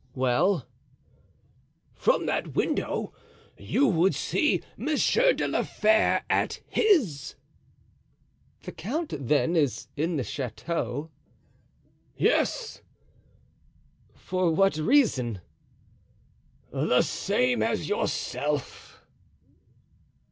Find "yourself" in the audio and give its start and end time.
17.87-19.03